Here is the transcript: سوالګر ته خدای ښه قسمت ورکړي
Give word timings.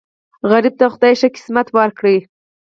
سوالګر 0.39 0.71
ته 0.79 0.85
خدای 0.93 1.13
ښه 1.19 1.27
قسمت 1.35 1.67
ورکړي 1.77 2.17